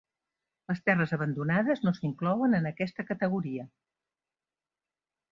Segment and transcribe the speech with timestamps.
[0.69, 3.65] Les terres abandonades no s'inclouen en aquesta categoria.